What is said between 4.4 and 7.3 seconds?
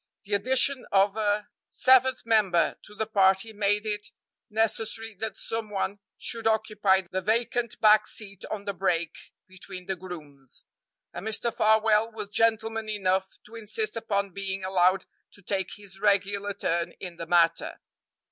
necessary that some one should occupy the